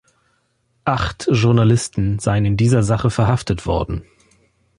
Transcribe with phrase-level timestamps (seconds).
[0.85, 4.03] Acht Journalisten seien in dieser Sache verhaftet worden.